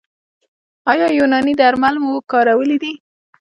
[0.91, 2.93] ایا یوناني درمل مو کارولي دي؟